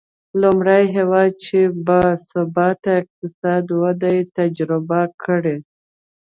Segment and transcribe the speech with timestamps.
[0.41, 5.57] لومړی هېواد چې با ثباته اقتصادي وده یې تجربه کړې.